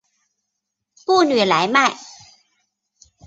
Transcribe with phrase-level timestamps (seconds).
[1.05, 1.95] 布吕莱迈。